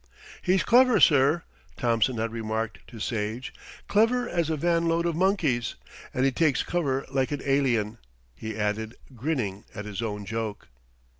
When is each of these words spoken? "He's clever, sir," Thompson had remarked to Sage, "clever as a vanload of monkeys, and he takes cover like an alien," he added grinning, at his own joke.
"He's 0.41 0.63
clever, 0.63 0.99
sir," 0.99 1.43
Thompson 1.77 2.17
had 2.17 2.31
remarked 2.31 2.79
to 2.87 2.99
Sage, 2.99 3.53
"clever 3.87 4.27
as 4.27 4.49
a 4.49 4.57
vanload 4.57 5.05
of 5.05 5.15
monkeys, 5.15 5.75
and 6.11 6.25
he 6.25 6.31
takes 6.31 6.63
cover 6.63 7.05
like 7.11 7.31
an 7.31 7.43
alien," 7.45 7.99
he 8.33 8.57
added 8.57 8.95
grinning, 9.15 9.63
at 9.75 9.85
his 9.85 10.01
own 10.01 10.25
joke. 10.25 10.69